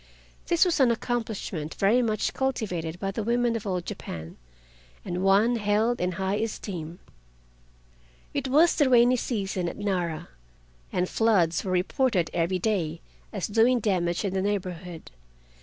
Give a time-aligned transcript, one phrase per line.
[0.47, 4.35] This was an accomplishment very much cultivated by the women of old Japan
[5.05, 6.97] and one held in high esteem.
[8.33, 10.29] It was the rainy season at Nara,
[10.91, 12.99] and floods were reported every day
[13.31, 15.11] as doing damage in the neighborhood.